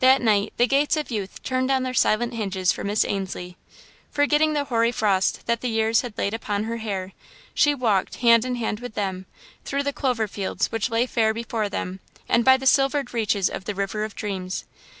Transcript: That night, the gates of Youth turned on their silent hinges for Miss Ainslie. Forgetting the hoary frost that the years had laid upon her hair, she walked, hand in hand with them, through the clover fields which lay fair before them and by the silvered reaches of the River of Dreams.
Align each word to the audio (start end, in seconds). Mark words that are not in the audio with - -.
That 0.00 0.20
night, 0.20 0.52
the 0.56 0.66
gates 0.66 0.96
of 0.96 1.12
Youth 1.12 1.44
turned 1.44 1.70
on 1.70 1.84
their 1.84 1.94
silent 1.94 2.34
hinges 2.34 2.72
for 2.72 2.82
Miss 2.82 3.04
Ainslie. 3.04 3.56
Forgetting 4.10 4.52
the 4.52 4.64
hoary 4.64 4.90
frost 4.90 5.46
that 5.46 5.60
the 5.60 5.68
years 5.70 6.00
had 6.00 6.18
laid 6.18 6.34
upon 6.34 6.64
her 6.64 6.78
hair, 6.78 7.12
she 7.54 7.72
walked, 7.72 8.16
hand 8.16 8.44
in 8.44 8.56
hand 8.56 8.80
with 8.80 8.94
them, 8.94 9.26
through 9.64 9.84
the 9.84 9.92
clover 9.92 10.26
fields 10.26 10.72
which 10.72 10.90
lay 10.90 11.06
fair 11.06 11.32
before 11.32 11.68
them 11.68 12.00
and 12.28 12.44
by 12.44 12.56
the 12.56 12.66
silvered 12.66 13.14
reaches 13.14 13.48
of 13.48 13.64
the 13.64 13.74
River 13.76 14.02
of 14.02 14.16
Dreams. 14.16 14.64